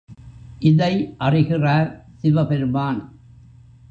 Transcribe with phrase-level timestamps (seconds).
[0.59, 0.93] இதை
[1.17, 1.89] அறிகிறார்
[2.15, 3.01] சிவபெருமான்.